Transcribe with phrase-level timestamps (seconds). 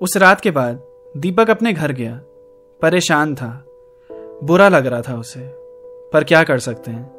[0.00, 0.82] उस रात के बाद
[1.16, 2.20] दीपक अपने घर गया।
[2.82, 3.64] परेशान था।
[4.44, 5.40] बुरा लग रहा था उसे।
[6.12, 7.10] पर क्या कर सकते हैं?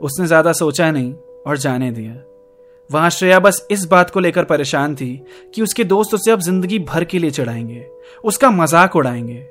[0.00, 1.14] उसने ज़्यादा सोचा नहीं
[1.46, 2.14] और जाने दिया।
[2.92, 6.78] वहाँ श्रेया बस इस बात को लेकर परेशान थी कि उसके दोस्त उसे अब ज़िंदगी
[6.78, 7.86] भर के लिए चढ़ाएँगे।
[8.24, 9.46] उसका मज़ाक उड़ाएँगे।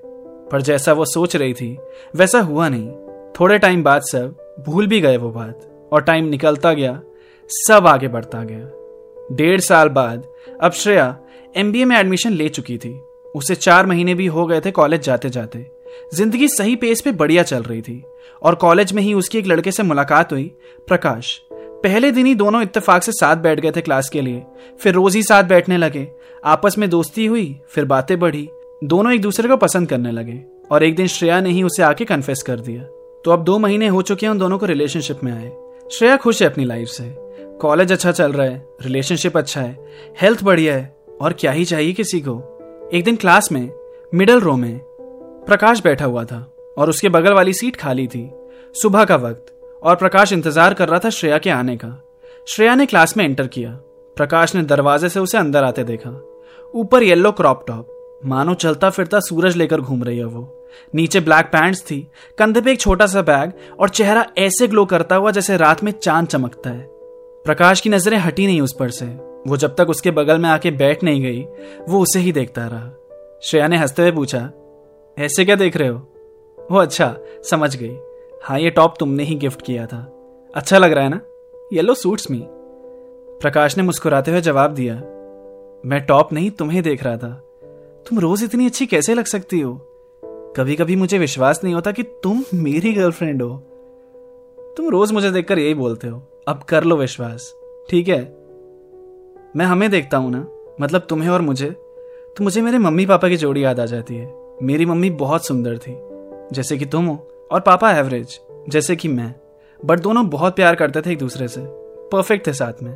[0.52, 1.78] पर जैसा वो सोच रही थी,
[2.16, 2.92] वैसा हुआ नहीं।
[3.40, 7.02] थोड़े टाइम बाद सब भूल भी गए वो बात और टाइम निकलता गया,
[7.50, 10.28] सब आगे बढ़ता गया। डेढ़ साल बाद
[10.62, 11.18] अब श्रेया
[11.58, 13.02] एमबीए में एडमिशन ले चुकी थी।
[13.36, 15.66] उसे चार महीने भी हो गए थे कॉलेज जाते जाते।
[16.14, 18.04] ज़िंदगी सही पेस पे बढ़िया चल रही थी।
[18.42, 20.52] और कॉलेज में ही उसकी एक लड़के से मुलाकात हुई,
[20.88, 24.44] प्रकाश। पहले दिन ही दोनों इत्तेफाक से साथ बैठ गए थे क्लास के लिए।
[24.80, 26.08] फिर रोज ही साथ बैठने लगे।
[26.46, 28.50] आपस में दोस्ती हुई, फिर बातें बढ़ी।
[28.84, 32.06] दोनों एक दूसरे को पसंद करने लगे। और एक दिन श्रेया ने ही उसे आके
[32.06, 32.84] कन्फेस कर दिया।
[33.26, 35.52] तो अब दो महीने हो चुके हैं उन दोनों को रिलेशनशिप में आए।
[35.92, 37.04] श्रेया खुश है अपनी लाइफ से।
[37.62, 39.78] कॉलेज अच्छा चल रहा है रिलेशनशिप अच्छा है।
[40.22, 43.70] हेल्थ बढ़िया है। और क्या ही चाहिए किसी को। एक दिन क्लास में
[44.14, 44.80] मिडल रो में,
[45.48, 46.46] प्रकाश बैठा हुआ था
[46.78, 48.30] और उसके बगल वाली सीट खाली थी।
[48.76, 49.52] सुबह का वक्त
[49.84, 51.90] और प्रकाश इंतज़ार कर रहा था श्रेया के आने का।
[52.48, 53.72] श्रेया ने क्लास में एंटर किया।
[54.18, 56.10] प्रकाश ने दरवाजे से उसे अंदर आते देखा।
[56.74, 61.46] ऊपर येलो क्रॉप टॉप मानो चलता फिरता सूरज लेकर घूम रही है वो। नीचे ब्लैक
[61.46, 65.58] पैंट्स थी। कंधे पे एक छोटा सा बैग और चेहरा ऐसे ग्लो करता हुआ जैसे
[65.58, 66.88] रात में चाँद चमकता है।
[67.46, 69.06] प्रकाश की नज़रें हटी नहीं उस पर से।
[69.48, 71.42] वो जब तक उसके बगल में आके बैठ नहीं गई,
[71.90, 74.50] वो उसे ही देखता रहा। श्रेया ने हँसते हुए पूछा,
[75.18, 75.98] ऐसे क्या देख रहे हो?
[76.72, 77.16] वो अच्छा
[77.50, 77.96] समझ गई।
[78.44, 80.02] हाँ ये टॉप तुमने ही गिफ्ट किया था।
[80.56, 81.20] अच्छा लग रहा है ना?
[81.74, 82.42] Yellow suits me.
[83.42, 84.96] प्रकाश ने मुस्कुराते हुए जवाब दिया,
[85.86, 87.30] मैं टॉप नहीं, तुम्हें देख रहा था।
[88.10, 89.74] तुम रोज इतनी अच्छी कैसे लग सकती हो?
[90.58, 93.58] कभी कभी मुझे विश्वास नहीं होता कि तुम मेरी गर्लफ्रेंड हो।
[94.78, 97.54] तुम रोज मुझे देखकर यही बोलते हो, अब कर लो विश्वास।
[97.90, 98.45] ठीक है?
[99.56, 100.46] मैं हमें देखता हूँ ना
[100.82, 101.70] मतलब तुम्हें और मुझे
[102.38, 104.34] तो मुझे मेरे मम्मी पापा की जोड़ी याद आ जाती है।
[104.64, 105.96] मेरी मम्मी बहुत सुंदर थी,
[106.54, 107.16] जैसे कि तुम हो,
[107.52, 108.40] और पापा एवरेज,
[108.70, 109.34] जैसे कि मैं।
[109.86, 111.62] बट दोनों बहुत प्यार करते थे एक दूसरे से,
[112.12, 112.94] परफेक्ट थे साथ में।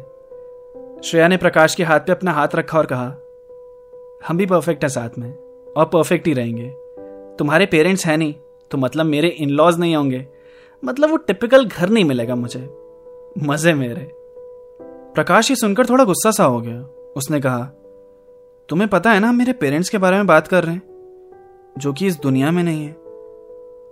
[1.03, 3.07] श्रेया ने प्रकाश के हाथ पे अपना हाथ रखा और कहा,
[4.27, 5.31] हम भी परफेक्ट हैं साथ में,
[5.77, 6.69] और परफेक्ट ही रहेंगे।
[7.39, 8.33] तुम्हारे पेरेंट्स हैं नहीं
[8.71, 10.25] तो मतलब मेरे इन लॉज नहीं होंगे।
[10.83, 12.69] मतलब वो टिपिकल घर नहीं मिलेगा मुझे।
[13.37, 14.18] मज़े मेरे।
[15.15, 16.79] प्रकाश ये सुनकर थोड़ा गुस्सा सा हो गया।
[17.17, 17.63] उसने कहा,
[18.69, 20.81] तुम्हें पता है ना, हम मेरे पेरेंट्स के बारे में बात कर रहे हैं,
[21.77, 22.91] जो कि इस दुनिया में नहीं है,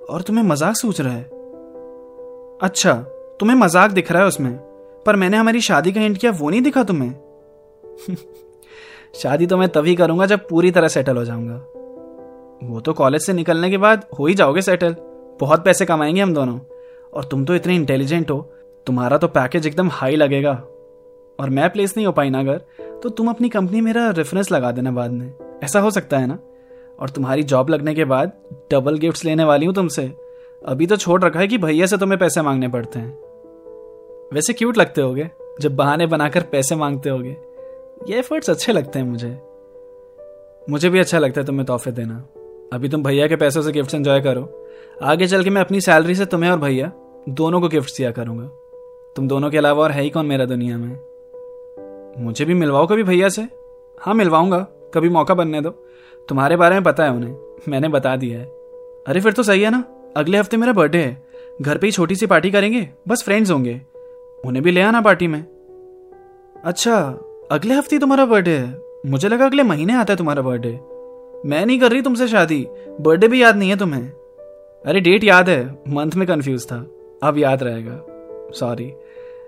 [0.09, 1.23] और तुम्हें मज़ाक सोच रहा है।
[2.61, 2.93] अच्छा
[3.39, 4.53] तुम्हें मज़ाक दिख रहा है उसमें,
[5.05, 7.13] पर मैंने हमारी शादी का हिंट किया, वो नहीं दिखा तुम्हें?
[9.15, 11.55] शादी तो मैं तभी करूँगा जब पूरी तरह सेटल हो जाऊँगा।
[12.63, 14.95] वो तो कॉलेज से निकलने के बाद हो ही जाओगे सेटल
[15.39, 16.59] बहुत पैसे कमाएँगे हम दोनों,
[17.13, 18.41] और तुम तो इतने इंटेलिजेंट हो,
[18.87, 20.53] तुम्हारा तो पैकेज एकदम हाई लगेगा।
[21.39, 22.61] और मैं प्लेस नहीं हो पाई ना अगर
[23.03, 25.33] तो तुम अपनी कंपनी मेरा रेफरेंस लगा देना बाद में।
[25.63, 26.39] ऐसा हो सकता है ना?
[26.99, 28.31] और तुम्हारी जॉब लगने के बाद
[28.71, 30.13] डबल गिफ्ट्स लेने वाली हूँ तुमसे।
[30.65, 33.11] अभी तो छोड़ रखा है कि भैया से तुम्हें पैसे मांगने पड़ते हैं।
[34.33, 35.29] वैसे क्यूट लगते होगे,
[35.61, 37.37] जब बहाने बनाकर पैसे मांगते होगे।
[38.09, 39.39] ये एफर्ट्स अच्छे लगते हैं मुझे।
[40.69, 42.15] मुझे भी अच्छा लगता है तुम्हें तोहफे देना।
[42.73, 44.67] अभी तुम भैया के पैसों से गिफ्ट एंजॉय करो।
[45.03, 46.91] आगे चल के मैं अपनी सैलरी से तुम्हें और भैया
[47.29, 48.43] दोनों को गिफ्ट दिया करूँगा।
[49.15, 51.06] तुम दोनों के अलावा और है ही कौन मेरा दुनिया में?
[52.17, 53.47] मुझे भी मिलवाओ कभी भैया से?
[53.99, 55.69] हाँ मिलवाऊँगा। कभी मौका बनने दो।
[56.29, 57.37] तुम्हारे बारे में पता है उन्हें।
[57.69, 58.45] मैंने बता दिया है।
[59.07, 59.83] अरे, फिर तो सही है ना?
[60.17, 61.27] अगले हफ़्ते मेरा बर्थडे है।
[61.61, 62.89] घर पे ही छोटी सी पार्टी करेंगे?
[63.07, 63.81] बस फ्रेंड्स होंगे।
[64.45, 65.45] उन्हें भी ले आना पार्टी में।
[66.63, 67.19] अच्छा
[67.51, 70.79] अगले हफ़्ते तुम्हारा बर्थडे है। मुझे लगा अगले महीने आता है तुम्हारा बर्थडे
[71.49, 72.67] मैं नहीं कर रही तुमसे शादी।
[73.01, 74.03] बर्थडे भी याद नहीं है तुम्हें।
[74.85, 76.87] अरे डेट याद है। मंथ में कंफ्यूज था।
[77.23, 78.05] अब याद रहेगा।
[78.53, 78.93] सॉरी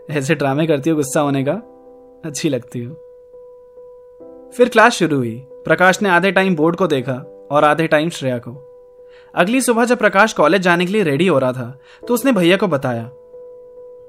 [0.09, 1.78] ऐसे ड्रामे करती हो गुस्सा होने का।
[2.25, 2.93] अच्छी लगती हो।
[4.57, 5.35] फिर क्लास शुरू हुई।
[5.65, 7.13] प्रकाश ने आधे टाइम बोर्ड को देखा
[7.51, 8.51] और आधे टाइम श्रेया को।
[9.35, 12.57] अगली सुबह जब प्रकाश कॉलेज जाने के लिए रेडी हो रहा था तो उसने भैया
[12.57, 13.03] को बताया।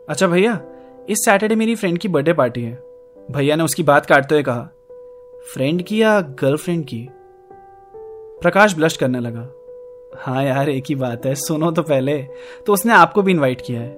[0.08, 0.60] अच्छा भैया,
[1.08, 2.82] इस सैटरडे मेरी फ्रेंड की बर्थडे पार्टी है।
[3.30, 4.68] भैया ने उसकी बात काटते हुए कहा,
[5.54, 7.08] फ्रेंड की या गर्लफ्रेंड की?
[8.42, 9.48] प्रकाश ब्लश करने लगा।
[10.16, 12.18] हाँ यार, एक ही बात है, सुनो तो पहले।
[12.66, 13.90] तो उसने आपको भी इनवाइट किया है।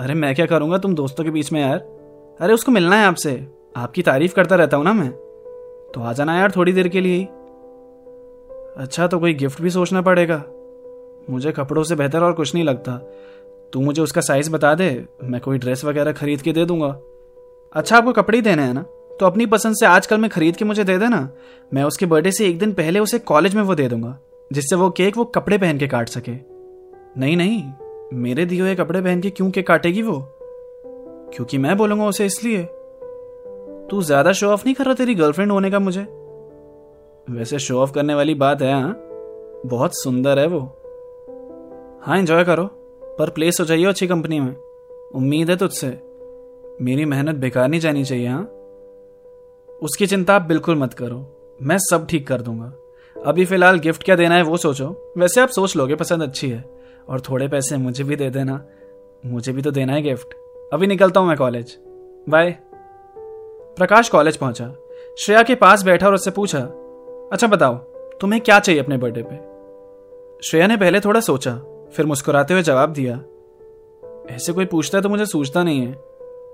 [0.00, 0.78] अरे मैं क्या करूँगा?
[0.78, 1.94] तुम दोस्तों के बीच में यार।
[2.40, 3.46] अरे, उसको मिलना है आपसे।
[3.76, 5.10] आपकी तारीफ़ करता रहता हूँ ना मैं।
[5.94, 7.24] तो आ जाना यार थोड़ी देर के लिए ही।
[8.76, 10.44] अच्छा तो कोई गिफ्ट भी सोचना पड़ेगा।
[11.30, 12.96] मुझे कपड़ों से बेहतर और कुछ नहीं लगता।
[13.72, 16.98] तू मुझे उसका साइज़ बता दे, मैं कोई ड्रेस वगैरह खरीद के दे दूँगा।
[17.72, 18.82] अच्छा आपको कपड़े ही देने हैं ना?
[19.20, 21.28] तो अपनी पसंद से आजकल में खरीद के मुझे दे देना।
[21.74, 24.18] मैं उसके बर्थडे से एक दिन पहले उसे कॉलेज में वो दे दूँगा,
[24.52, 26.32] जिससे वो केक वो कपड़े पहन के काट सके।
[27.20, 27.64] नहीं नहीं,
[28.14, 30.33] मेरे दिए हुए कपड़े पहन के क्यों केक काटेगी वो?
[31.36, 32.62] क्योंकि मैं बोलूँगा उसे इसलिए।
[33.90, 36.06] तू ज़्यादा शो ऑफ़ नहीं कर रहा तेरी गर्लफ्रेंड होने का मुझे?
[37.30, 38.94] वैसे शो ऑफ़ करने वाली बात है हाँ?
[39.66, 40.60] बहुत सुंदर है वो।
[42.02, 42.64] हाँ एंजॉय करो,
[43.18, 44.56] पर प्लेस हो जाइए अच्छी कंपनी में।
[45.14, 45.98] उम्मीद है तुझसे।
[46.82, 48.44] मेरी मेहनत बेकार नहीं जानी चाहिए हाँ?
[49.82, 51.26] उसकी चिंता आप बिल्कुल मत करो।
[51.62, 52.72] मैं सब ठीक कर दूँगा।
[53.16, 56.64] अभी फ़िलहाल गिफ्ट क्या देना है वो सोचो। वैसे आप सोच लोगे, पसंद अच्छी है।
[57.08, 58.64] और थोड़े पैसे मुझे भी दे देना।
[59.26, 61.76] मुझे भी तो देना है गिफ्ट अभी निकलता हूँ मैं कॉलेज।
[62.28, 62.50] बाय।
[63.78, 64.72] प्रकाश कॉलेज पहुँचा।
[65.18, 66.60] श्रेया के पास बैठा और उससे पूछा
[67.32, 67.74] अच्छा बताओ,
[68.20, 69.36] तुम्हें क्या चाहिए अपने बर्थडे पे?
[70.42, 71.54] श्रेया ने पहले थोड़ा सोचा,
[71.94, 73.14] फिर मुस्कुराते हुए जवाब दिया,
[74.34, 75.92] ऐसे कोई पूछता है तो मुझे सूझता नहीं है।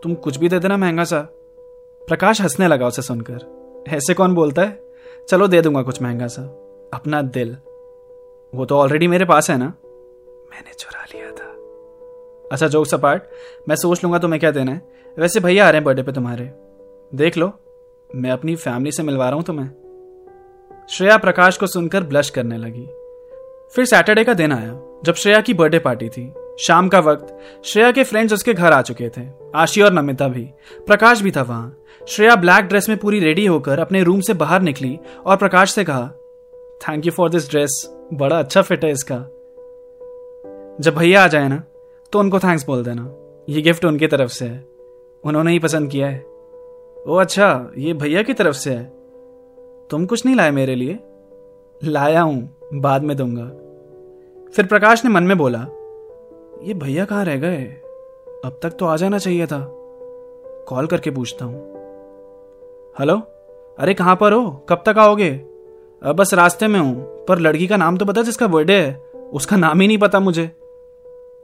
[0.03, 1.21] तुम कुछ भी दे देना महँगा सा।
[2.03, 4.79] प्रकाश हंसने लगा उसे सुनकर, ऐसे कौन बोलता है?
[5.29, 6.43] चलो दे दूँगा कुछ महँगा सा।
[6.95, 7.57] अपना दिल।
[8.53, 9.73] वो तो ऑलरेडी मेरे पास है ना?
[10.53, 11.30] मैंने चुरा लिया
[12.52, 13.29] अच्छा जोक सपाट
[13.69, 14.82] मैं सोच लूँगा तुम्हें क्या देना है।
[15.19, 16.50] वैसे भैया आ रहे हैं बर्थडे पे तुम्हारे।
[17.12, 17.52] देख लो,
[18.11, 22.87] मैं अपनी फैमिली से मिलवा रहा हूँ तुम्हें। श्रेया प्रकाश को सुनकर ब्लश करने लगी।
[23.75, 27.91] फिर सैटरडे का दिन आया, जब श्रेया की बर्थडे पार्टी थी। शाम का वक्त, श्रेया
[27.93, 29.23] के फ्रेंड्स उसके घर आ चुके थे।
[29.55, 30.44] आशी और नमिता भी।
[30.87, 31.76] प्रकाश भी था वहाँ।
[32.08, 35.85] श्रेया ब्लैक ड्रेस में पूरी रेडी होकर अपने रूम से बाहर निकली और प्रकाश से
[35.85, 36.08] कहा
[36.81, 39.17] thank you for this dress बड़ा अच्छा फिट है इसका।
[40.81, 41.62] जब भैया आ जाए ना
[42.12, 43.11] तो उनको थैंक्स बोल देना।
[43.49, 44.69] ये गिफ्ट उनकी तरफ़ से है।
[45.25, 46.25] उन्होंने ही पसंद किया है।
[47.09, 48.85] ओ अच्छा ये भैया की तरफ़ से है।
[49.91, 50.99] तुम कुछ नहीं लाए मेरे लिए?
[51.85, 53.47] लाया हूँ, बाद में दूँगा।
[54.53, 55.67] फिर प्रकाश ने मन में बोला,
[56.62, 57.65] ये भैया कहाँ रह गए?
[58.45, 59.67] अब तक तो आ जाना चाहिए था।
[60.69, 61.59] कॉल करके पूछता हूँ।
[62.99, 63.17] हेलो?
[63.79, 64.67] अरे कहाँ पर हो?
[64.69, 65.31] कब तक आओगे?
[66.05, 68.95] बस रास्ते में हूँ, पर लड़की का नाम तो पता जिसका बर्थडे है?
[69.33, 70.60] उसका नाम ही नहीं पता मुझे।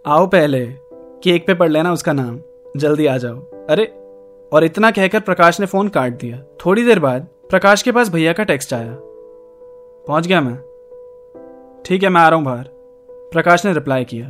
[0.08, 0.66] आओ पहले
[1.22, 2.40] केक पे पढ़ लेना उसका नाम।
[2.76, 3.38] जल्दी आ जाओ।
[3.70, 3.84] अरे,
[4.52, 8.32] और इतना कहकर प्रकाश ने फ़ोन काट दिया। थोड़ी देर बाद प्रकाश के पास भैया
[8.32, 8.96] का टेक्स्ट आया।
[10.06, 10.56] पहुँच गया मैं।
[11.84, 12.68] ठीक है, मैं आ रहा हूँ बाहर।
[13.10, 14.26] प्रकाश ने रिप्लाई किया।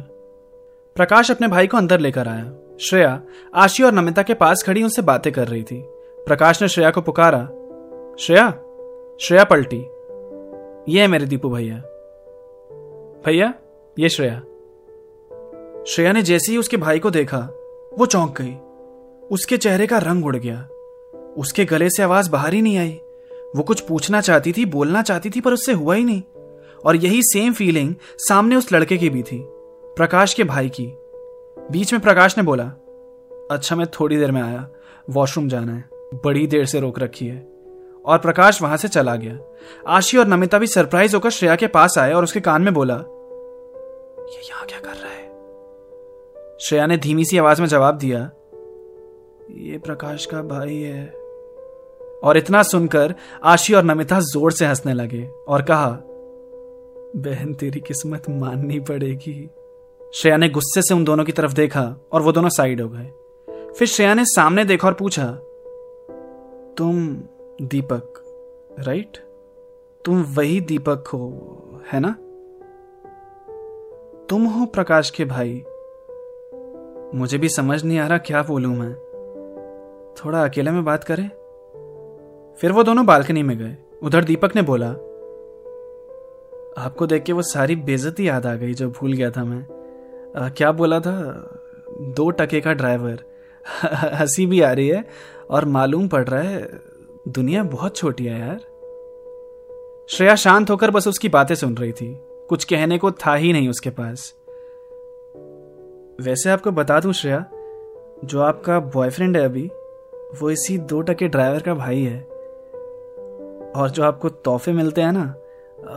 [0.96, 3.22] प्रकाश अपने भाई को अंदर लेकर आया। श्रेया,
[3.54, 5.84] आशी और नमिता के पास खड़ी उनसे बातें कर रही थी।
[6.26, 7.44] प्रकाश ने श्रेया को पुकारा।
[8.20, 8.50] श्रेया
[9.20, 9.80] श्रेया पलटी।
[10.92, 11.76] ये है मेरे दीपू भैया।
[13.26, 13.54] भैया,
[13.98, 14.42] ये श्रेया।
[15.88, 17.38] श्रेया ने जैसे ही उसके भाई को देखा,
[17.98, 18.54] वो चौंक गई।
[19.30, 20.68] उसके चेहरे का रंग उड़ गया।
[21.36, 23.00] उसके गले से आवाज़ बाहर ही नहीं आई।
[23.56, 26.22] वो कुछ पूछना चाहती थी, बोलना चाहती थी, पर उससे हुआ ही नहीं।
[26.86, 29.44] और यही सेम फीलिंग सामने उस लड़के की भी थी,
[29.96, 30.86] प्रकाश के भाई की।
[31.70, 32.64] बीच में प्रकाश ने बोला
[33.50, 34.68] अच्छा मैं थोड़ी देर में आया।
[35.10, 37.48] वॉशरूम जाना है। बड़ी देर से रोक रखी है।
[38.04, 39.38] और प्रकाश वहाँ से चला गया।
[39.86, 42.94] आशी और नमिता भी सरप्राइज़ होकर श्रेया के पास आए और उसके कान में बोला,
[44.26, 44.75] ये यहाँ क्या
[46.60, 48.30] श्रेया ने धीमी सी आवाज़ में जवाब दिया,
[49.50, 51.06] ये प्रकाश का भाई है।
[52.24, 53.14] और इतना सुनकर
[53.44, 55.90] आशी और नमिता ज़ोर से हंसने लगे और कहा,
[57.16, 59.50] बहन, तेरी किस्मत माननी पड़ेगी।
[60.14, 63.10] श्रेया ने गुस्से से उन दोनों की तरफ़ देखा और वो दोनों साइड हो गए।
[63.72, 65.26] फिर श्रेया ने सामने देखा और पूछा,
[66.78, 67.16] तुम
[67.62, 68.22] दीपक,
[68.80, 69.18] राइट?
[70.04, 71.22] तुम वही दीपक हो,
[71.92, 72.16] है ना?
[74.28, 75.64] तुम हो प्रकाश के भाई
[77.14, 78.94] मुझे भी समझ नहीं आ रहा क्या बोलूँ मैं।
[80.24, 81.28] थोड़ा अकेले में बात करें?
[82.60, 84.88] फिर वो दोनों बालकनी में गए। उधर दीपक ने बोला
[86.78, 89.62] आपको देख के वो सारी बेजती याद आ गई जो भूल गया था मैं।
[90.36, 91.22] आ, क्या बोला था?
[92.00, 93.24] दो टके का ड्राइवर।
[93.92, 95.08] हँसी भी आ रही है
[95.50, 96.68] और मालूम पड़ रहा है
[97.28, 98.58] दुनिया बहुत छोटी है यार।
[100.08, 103.68] श्रेया शांत होकर बस उसकी बातें सुन रही थी। कुछ कहने को था ही नहीं
[103.68, 104.34] उसके पास।
[106.20, 107.46] वैसे आपको बता दूँ श्रेया,
[108.24, 109.70] जो आपका बॉयफ्रेंड है अभी,
[110.40, 112.20] वो इसी दो टके ड्राइवर का भाई है।
[113.76, 115.34] और जो आपको तोहफे मिलते हैं ना,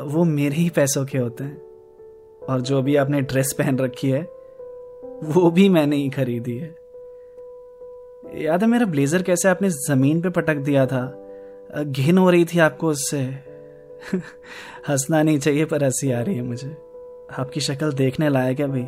[0.03, 1.61] वो मेरे ही पैसों के होते हैं।
[2.49, 4.21] और जो अभी आपने ड्रेस पहन रखी है,
[5.23, 6.75] वो भी मैंने ही खरीदी है।
[8.35, 11.29] याद है मेरा ब्लेजर कैसे आपने ज़मीन पे पटक दिया था?
[11.83, 13.19] घिन हो रही थी आपको उससे।
[14.89, 16.77] हंसना नहीं चाहिए पर हँसी आ रही है मुझे।
[17.39, 18.87] आपकी शक्ल देखने लायक है भाई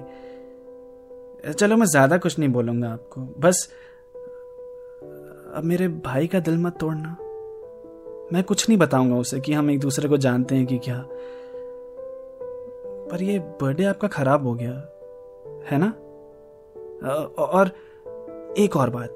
[1.43, 3.67] चलो मैं ज़्यादा कुछ नहीं बोलूँगा आपको। बस,
[5.55, 7.17] अब मेरे भाई का दिल मत तोड़ना।
[8.33, 10.97] मैं कुछ नहीं बताऊँगा उसे कि हम एक दूसरे को जानते हैं कि क्या।
[13.07, 14.71] पर ये बर्थडे आपका खराब हो गया,
[15.71, 15.89] है ना?
[17.39, 17.71] और
[18.57, 19.15] एक और बात,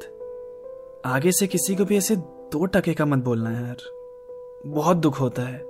[1.06, 3.78] आगे से किसी को भी ऐसे दो टके का मत बोलना है यार।
[4.68, 5.64] बहुत दुख होता है।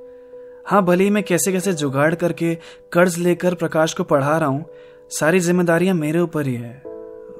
[0.67, 2.53] हाँ भले ही मैं कैसे कैसे जुगाड़ करके
[2.91, 4.65] कर्ज लेकर प्रकाश को पढ़ा रहा हूँ
[5.09, 6.81] सारी जिम्मेदारियाँ मेरे ऊपर ही है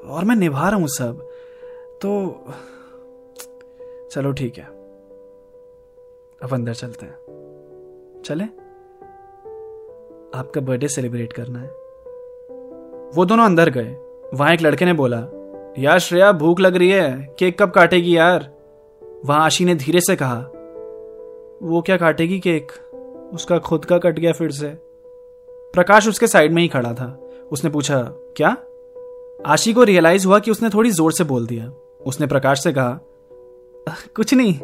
[0.06, 1.30] और मैं निभा रहा हूँ सब।
[2.02, 2.44] तो
[4.12, 4.64] चलो ठीक है।
[6.44, 7.16] अब अंदर चलते हैं।
[8.26, 8.44] चले?
[10.40, 11.68] आपका बर्थडे सेलिब्रेट करना है।
[13.16, 13.96] वो दोनों अंदर गए।
[14.34, 15.28] वहाँ एक लड़के ने बोला,
[15.80, 18.54] यार श्रेया, भूख लग रही है। केक कब काटेगी यार?
[19.26, 20.40] वहाँ आशी ने धीरे से कहा,
[21.64, 22.72] वो क्या काटेगी केक?
[23.34, 24.68] उसका खुद का कट गया फिर से।
[25.50, 28.58] प्रकाश उसके साइड में ही खड़ा था। उसने पूछा, क्या?
[29.46, 31.72] आशी को रियलाइज़ हुआ कि उसने थोड़ी ज़ोर से बोल दिया।
[32.06, 33.00] उसने प्रकाश से कहा,
[33.90, 34.60] कुछ नहीं।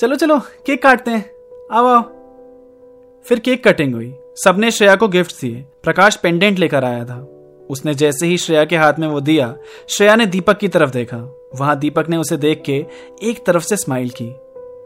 [0.00, 1.30] चलो चलो, केक काटते हैं।
[1.72, 2.02] आओ आओ।
[3.24, 7.34] फिर केक कटिंग हुई। सबने श्रेया को गिफ्ट दिए। प्रकाश पेंडेंट लेकर आया था।
[7.70, 9.56] उसने जैसे ही श्रेया के हाथ में वो दिया,
[9.88, 12.86] श्रेया ने दीपक की तरफ़ देखा। वहाँ दीपक ने उसे देख के
[13.22, 14.36] एक तरफ़ से स्माइल की।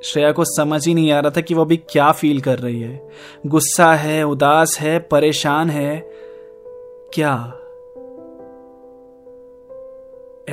[0.05, 2.81] श्रेया को समझ ही नहीं आ रहा था कि वो अभी क्या फील कर रही
[2.81, 3.09] है।
[3.47, 6.12] गुस्सा है, उदास है, परेशान है।
[7.19, 7.33] क्या?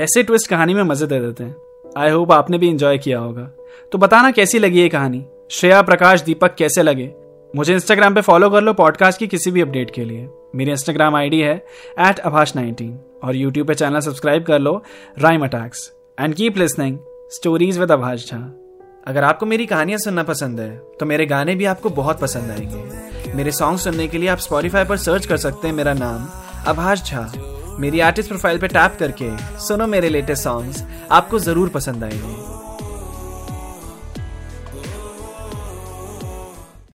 [0.04, 1.56] ऐसे ट्विस्ट कहानी में मज़े दे देते हैं।
[1.98, 3.52] आई होप आपने भी इंजॉय किया होगा।
[3.92, 5.26] तो बताना कैसी लगी ये कहानी?
[5.52, 7.14] श्रेया, प्रकाश, दीपक कैसे लगे?
[7.56, 11.16] मुझे इंस्टाग्राम पे फॉलो कर लो पॉडकास्ट की किसी भी अपडेट के लिए। मेरी इंस्टाग्राम
[11.16, 11.66] आईडी है
[12.00, 14.84] एट अभाष नाइनटीन और यूट्यूब पे चैनल सब्सक्राइब कर लो
[15.20, 17.00] rhyme attacks and keep listening
[17.32, 18.56] stories with Abhash Jha
[19.08, 23.10] अगर आपको मेरी कहानियाँ सुनना पसंद है तो मेरे गाने भी आपको बहुत पसंद आएँगे।
[23.34, 27.04] मेरे सॉन्ग सुनने के लिए आप स्पॉटिफाई पर सर्च कर सकते हैं मेरा नाम अभाष
[27.04, 27.32] झा,
[27.80, 32.69] मेरी आर्टिस्ट प्रोफ़ाइल पे टैप करके सुनो मेरे लेटेस्ट सॉन्ग्स आपको ज़रूर पसंद आएँगे।